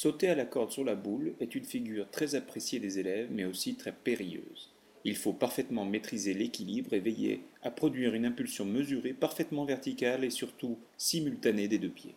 [0.00, 3.44] Sauter à la corde sur la boule est une figure très appréciée des élèves mais
[3.44, 4.70] aussi très périlleuse.
[5.02, 10.30] Il faut parfaitement maîtriser l'équilibre et veiller à produire une impulsion mesurée, parfaitement verticale et
[10.30, 12.14] surtout simultanée des deux pieds.